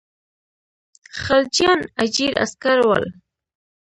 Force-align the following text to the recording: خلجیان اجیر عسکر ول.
خلجیان 1.21 1.79
اجیر 2.03 2.31
عسکر 2.43 2.77
ول. 2.87 3.05